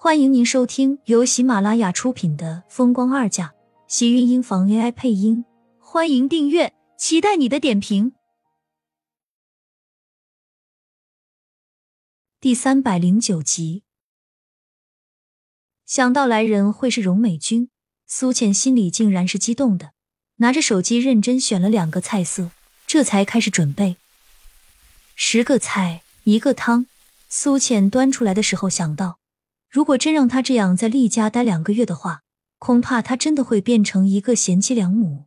[0.00, 3.48] 欢迎您收听由喜马拉雅出品的《风光二嫁》，
[3.88, 5.44] 喜运音房 AI 配音。
[5.80, 8.12] 欢迎订阅，期待你的点评。
[12.40, 13.82] 第三百零九集，
[15.84, 17.68] 想到来人会是荣美君，
[18.06, 19.90] 苏浅心里竟然是激动的，
[20.36, 22.52] 拿着手机认真选了两个菜色，
[22.86, 23.96] 这才开始准备。
[25.16, 26.86] 十个菜，一个汤。
[27.28, 29.18] 苏浅端出来的时候想到。
[29.68, 32.22] 如果真让他这样在厉家待两个月的话，
[32.58, 35.26] 恐怕他真的会变成一个贤妻良母。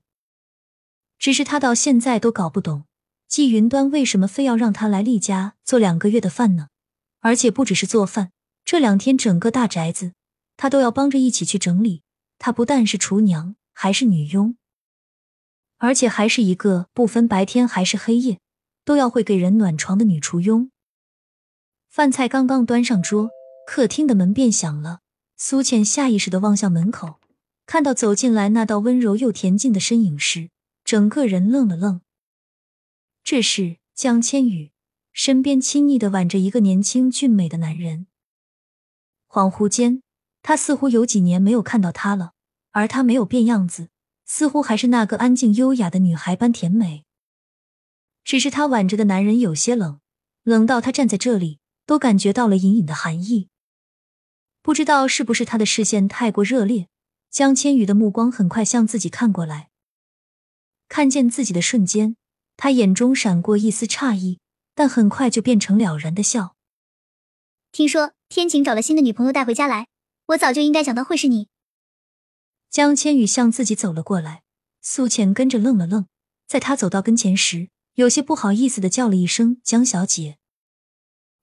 [1.20, 2.86] 只是他到现在都搞不懂，
[3.28, 6.70] 季云端为什么非要让他来厉家做两个月的饭呢？
[7.20, 8.32] 而且不只是做饭，
[8.66, 10.14] 这两天整个大宅子
[10.58, 12.02] 他都要帮着一起去整理。
[12.40, 14.58] 他不但是厨娘，还是女佣，
[15.78, 18.40] 而且还是一个不分白天还是黑夜
[18.84, 20.72] 都要会给人暖床的女厨佣。
[21.88, 23.30] 饭菜刚刚端上桌。
[23.74, 25.00] 客厅的门便响了，
[25.38, 27.22] 苏浅下意识的望向门口，
[27.66, 30.50] 看到走进来那道温柔又恬静的身影时，
[30.84, 32.02] 整个人愣了愣。
[33.24, 34.74] 这是江千羽，
[35.14, 38.08] 身边亲昵的挽着一个年轻俊美的男人。
[39.30, 40.02] 恍惚间，
[40.42, 42.34] 他似乎有几年没有看到他了，
[42.72, 43.88] 而他没有变样子，
[44.26, 47.06] 似乎还是那个安静优雅的女孩般甜美。
[48.26, 50.02] 只是他挽着的男人有些冷，
[50.44, 53.48] 冷到他站在这里都感觉到了隐隐的寒意。
[54.62, 56.88] 不知道是不是他的视线太过热烈，
[57.30, 59.70] 江千羽的目光很快向自己看过来。
[60.88, 62.16] 看见自己的瞬间，
[62.58, 64.40] 他眼中闪过一丝诧异，
[64.76, 66.56] 但很快就变成了然的笑。
[67.72, 69.88] 听说天晴找了新的女朋友带回家来，
[70.28, 71.48] 我早就应该想到会是你。
[72.70, 74.44] 江千羽向自己走了过来，
[74.82, 76.06] 苏浅跟着愣了愣，
[76.48, 80.38] 在他走到跟前时，有些不好意思的叫了一声“江小姐”。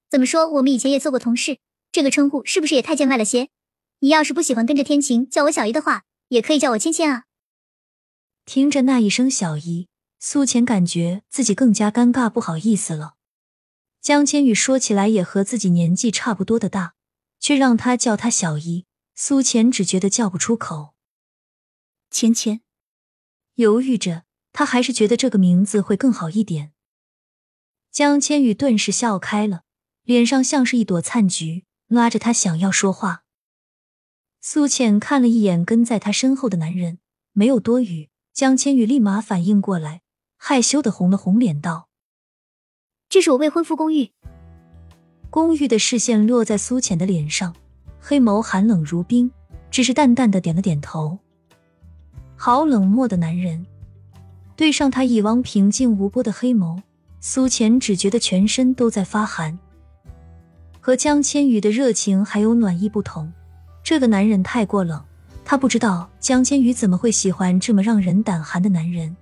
[0.08, 1.58] 怎么说，我们以前也做过同事。
[1.90, 3.48] 这个称呼是不是也太见外了些？
[4.00, 7.24] 你要是不喜欢跟着天晴叫我小姨的话，也可以叫我芊芊啊。
[8.44, 13.14] 听着那一声小姨，苏浅感觉自己更加尴尬，不好意思了。
[14.00, 16.94] 江千羽说起来也和自己年纪差不多的大，
[17.40, 20.94] 却让他叫她小姨，苏浅只觉得叫不出口。
[22.10, 22.60] 芊芊
[23.56, 26.72] 犹豫着，他还是觉得这个名字会更好一点。
[27.90, 29.64] 江千羽顿时笑开了，
[30.04, 31.64] 脸上像是一朵灿菊。
[31.88, 33.24] 拉着他想要说话，
[34.40, 36.98] 苏浅看了一眼跟在他身后的男人，
[37.32, 38.10] 没有多语。
[38.34, 40.02] 江千羽立马反应过来，
[40.36, 41.88] 害羞的红了红脸，道
[43.08, 44.12] ：“这是我未婚夫公寓。”
[45.28, 47.56] 公寓的视线落在苏浅的脸上，
[47.98, 49.28] 黑眸寒冷如冰，
[49.70, 51.18] 只是淡淡的点了点头。
[52.36, 53.66] 好冷漠的男人，
[54.54, 56.80] 对上他一汪平静无波的黑眸，
[57.18, 59.58] 苏浅只觉得全身都在发寒。
[60.80, 63.32] 和江千羽的热情还有暖意不同，
[63.82, 65.04] 这个男人太过冷。
[65.44, 69.16] 他不知道江千羽怎么会喜欢这么让人胆寒的男人。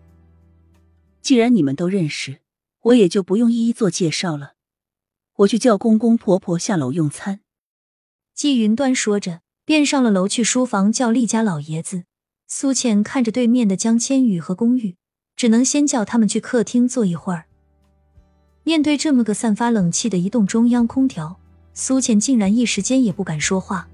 [1.23, 2.39] 既然你们都认识，
[2.83, 4.55] 我也就不用一一做介绍了。
[5.37, 7.41] 我去叫公公婆婆下楼用餐。
[8.35, 12.05] 季云端说着，便上了楼去书房叫厉家老爷子。
[12.49, 14.97] 苏倩看着对面的江千羽和公寓，
[15.35, 17.47] 只能先叫他们去客厅坐一会儿。
[18.63, 21.41] 面对这么个散发冷气的移动中央空调。
[21.79, 23.87] 苏浅竟然一时间也不敢说话。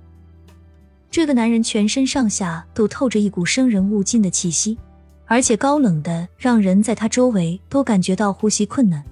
[1.11, 4.79] 这个男人全身上下都透着一股生人勿近的气息，
[5.27, 9.03] 而且高冷的让人在他周围都感觉到呼吸困难。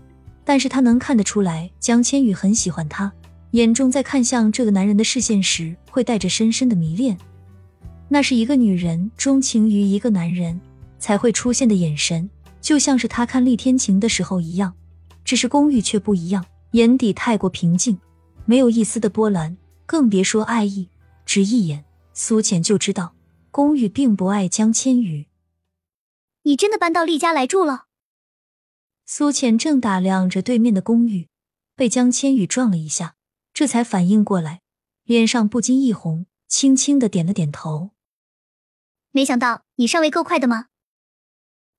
[0.45, 3.13] 但是他能看得出来，江千羽很喜欢他，
[3.51, 7.19] 眼中在看向这个男人的视线时，会带着深深的迷恋。
[8.09, 10.59] 那是一个女人钟情于一个男人
[11.01, 14.73] 才会出现的眼神，就像是他看厉天晴的时候一样。
[15.25, 17.99] 只是公寓却不一样，眼底太过平静。
[18.51, 19.57] 没有一丝的波澜，
[19.87, 20.89] 更别说爱意。
[21.25, 23.15] 只一眼，苏浅就知道
[23.53, 25.29] 宫羽并不爱江千羽。
[26.43, 27.85] 你真的搬到厉家来住了？
[29.07, 31.29] 苏浅正打量着对面的公寓，
[31.77, 33.15] 被江千羽撞了一下，
[33.55, 34.63] 这才反应过来，
[35.05, 37.91] 脸上不禁一红，轻轻的点了点头。
[39.13, 40.67] 没想到你上位够快的吗？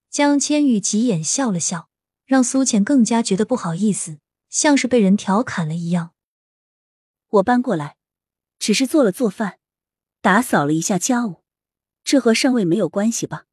[0.09, 1.89] 江千羽挤眼笑了笑，
[2.25, 4.19] 让苏浅更加觉得不好意思，
[4.49, 6.13] 像是被人调侃了一样。
[7.31, 7.97] 我搬过来，
[8.59, 9.59] 只是做了做饭，
[10.21, 11.43] 打扫了一下家务，
[12.03, 13.45] 这和上位没有关系吧？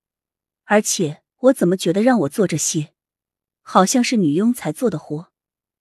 [0.65, 2.93] 而且我怎么觉得让我做这些，
[3.63, 5.33] 好像是女佣才做的活？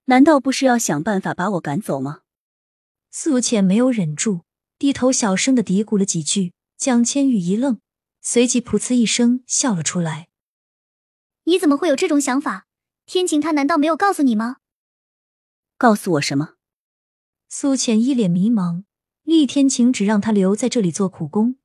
[0.06, 2.22] 难道不是要想办法把我赶走吗？
[3.10, 4.46] 苏浅没有忍住，
[4.78, 6.54] 低头小声的嘀咕了几句。
[6.78, 7.82] 蒋千羽一愣，
[8.22, 10.30] 随即噗呲一声笑了出来。
[11.46, 12.68] 你怎么会有这种想法？
[13.08, 14.58] 天晴他难道没有告诉你吗？
[15.76, 16.57] 告诉我什么？
[17.50, 18.84] 苏浅一脸迷茫，
[19.24, 21.56] 厉天晴只让他留在这里做苦工。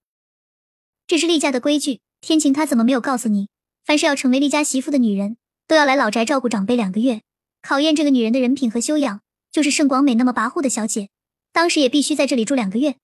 [1.06, 3.48] 这是厉家的规矩，天晴他怎么没有告诉你？
[3.84, 5.36] 凡是要成为厉家媳妇的女人，
[5.66, 7.22] 都要来老宅照顾长辈两个月，
[7.60, 9.20] 考验这个女人的人品和修养。
[9.50, 11.10] 就是盛广美那么跋扈的小姐，
[11.52, 12.96] 当时也必须在这里住两个月。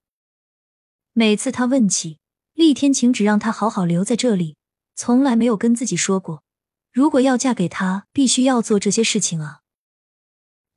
[1.12, 2.16] 每次他问起，
[2.54, 4.56] 厉天晴只让他好好留在这里，
[4.94, 6.42] 从来没有跟自己说过，
[6.90, 9.60] 如果要嫁给他，必须要做这些事情啊。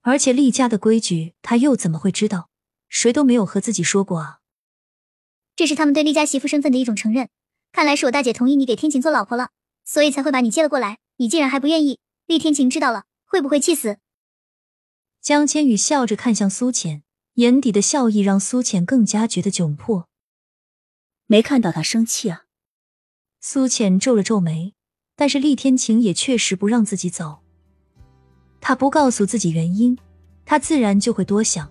[0.01, 2.50] 而且厉家的规矩，他又怎么会知道？
[2.89, 4.39] 谁都没有和自己说过啊。
[5.56, 7.30] 这是他们对厉家媳妇身份的一种承认。
[7.71, 9.51] 看来是我大姐同意你给天晴做老婆了，
[9.86, 11.00] 所以才会把你接了过来。
[11.18, 14.00] 你竟然还不愿意，厉天晴知道了会不会气死？
[15.21, 17.04] 江千羽笑着看向苏浅，
[17.36, 20.09] 眼底的笑意让苏浅更加觉得窘迫。
[21.27, 22.45] 没看到他生气啊？
[23.39, 24.74] 苏浅皱了皱眉，
[25.15, 27.41] 但是厉天晴也确实不让自己走。
[28.62, 29.98] 他不告诉自己原因，
[30.46, 31.68] 他自然就会多想，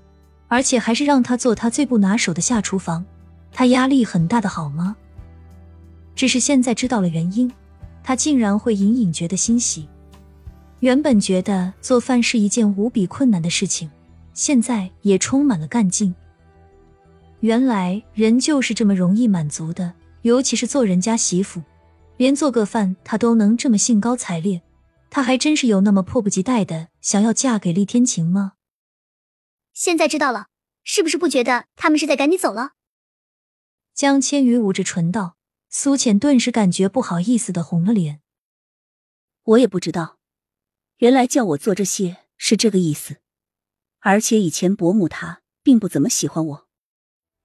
[0.48, 3.04] 而且还是让他做他最不拿手的下厨房，
[3.52, 4.96] 他压力很大的好吗？
[6.16, 7.50] 只是现在知道了原因，
[8.02, 9.88] 他竟然会隐隐觉得欣喜。
[10.80, 13.88] 原本觉得做饭是一件无比困难的事情，
[14.34, 16.14] 现在也充满了干劲。
[17.40, 21.62] 原来人就是这么容易满足的，尤其是做人家媳妇，
[22.16, 24.60] 连做个饭他都能这么兴高采烈，
[25.10, 28.54] 他还真是有那么迫不及待的想要嫁给厉天晴吗？
[29.74, 30.46] 现在知道了，
[30.84, 32.72] 是不是不觉得他们是在赶你走了？
[33.92, 35.36] 江千羽捂着唇道。
[35.72, 38.22] 苏浅顿时感觉不好意思的红了脸。
[39.44, 40.18] 我也不知道。
[40.96, 43.18] 原来叫我做这些是这个意思，
[44.00, 46.66] 而且以前伯母她并不怎么喜欢我。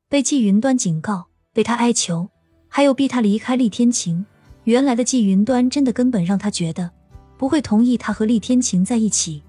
[0.10, 2.32] 被季云端警告，被他哀求，
[2.68, 4.26] 还有逼他离开厉天晴。
[4.64, 6.92] 原来的季云端真的根本让他觉得
[7.38, 9.42] 不会同意他和厉天晴在一起。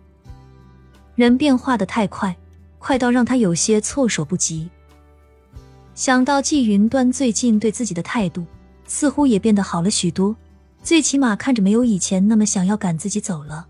[1.14, 2.36] 人变化的太快，
[2.78, 4.68] 快到让他有些措手不及。
[5.94, 8.44] 想到季云端最近对自己的态度，
[8.86, 10.36] 似乎也变得好了许多，
[10.82, 13.66] 最起码看着没有以前那么想要赶自己走了。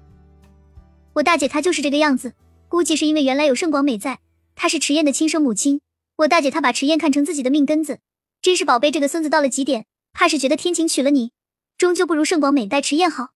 [1.12, 2.34] 我大姐她就是这个样子，
[2.68, 4.18] 估计是因为原来有盛广美在，
[4.56, 5.80] 她是迟燕的亲生母亲。
[6.16, 8.00] 我大姐她把迟燕看成自己的命根子，
[8.42, 11.30] 真是宝贝这个孙子到了极点，怕是觉得天晴娶了你，
[11.78, 13.35] 终究不如盛广美待迟燕好。